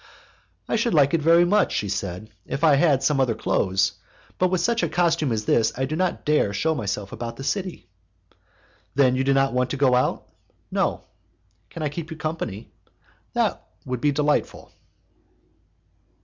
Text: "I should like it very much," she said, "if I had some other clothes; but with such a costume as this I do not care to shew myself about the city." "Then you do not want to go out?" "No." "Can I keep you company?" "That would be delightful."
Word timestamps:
"I 0.67 0.77
should 0.77 0.95
like 0.95 1.13
it 1.13 1.21
very 1.21 1.45
much," 1.45 1.71
she 1.73 1.87
said, 1.87 2.31
"if 2.47 2.63
I 2.63 2.73
had 2.73 3.03
some 3.03 3.19
other 3.19 3.35
clothes; 3.35 3.99
but 4.39 4.49
with 4.49 4.59
such 4.59 4.81
a 4.81 4.89
costume 4.89 5.31
as 5.31 5.45
this 5.45 5.71
I 5.77 5.85
do 5.85 5.95
not 5.95 6.25
care 6.25 6.47
to 6.47 6.53
shew 6.53 6.73
myself 6.73 7.11
about 7.11 7.35
the 7.35 7.43
city." 7.43 7.87
"Then 8.95 9.15
you 9.15 9.23
do 9.23 9.35
not 9.35 9.53
want 9.53 9.69
to 9.69 9.77
go 9.77 9.93
out?" 9.93 10.25
"No." 10.71 11.03
"Can 11.69 11.83
I 11.83 11.89
keep 11.89 12.09
you 12.09 12.17
company?" 12.17 12.71
"That 13.33 13.63
would 13.85 14.01
be 14.01 14.11
delightful." 14.11 14.71